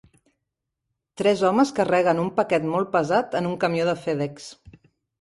[1.21, 4.53] Tres homes carreguen a un paquet molt pesat en un camió de fedEx